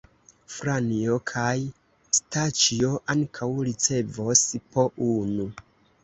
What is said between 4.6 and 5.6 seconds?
po unu.